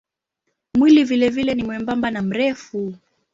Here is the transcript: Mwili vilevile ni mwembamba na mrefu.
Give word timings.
Mwili 0.73 1.03
vilevile 1.03 1.53
ni 1.55 1.63
mwembamba 1.63 2.11
na 2.11 2.21
mrefu. 2.21 2.93